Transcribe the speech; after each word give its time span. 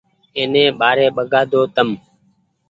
ايني 0.37 0.63
ٻآري 0.79 1.07
ٻگآۮو 1.15 1.61
تم 1.75 1.89